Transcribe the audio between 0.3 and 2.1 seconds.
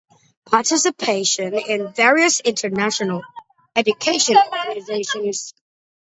Participation in